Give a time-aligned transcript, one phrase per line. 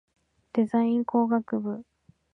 [0.53, 1.83] デザイン工学部